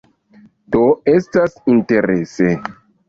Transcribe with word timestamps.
Do 0.75 0.81
estas 1.13 1.55
interese. 1.75 2.51